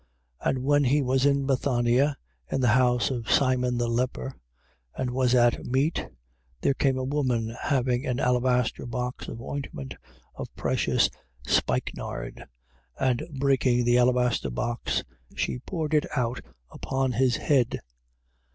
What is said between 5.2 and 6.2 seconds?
at meat,